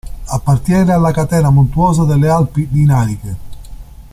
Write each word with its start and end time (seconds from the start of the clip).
Appartiene 0.29 0.93
alla 0.93 1.11
catena 1.11 1.51
montuosa 1.51 2.05
delle 2.05 2.27
Alpi 2.27 2.67
Dinariche. 2.67 3.35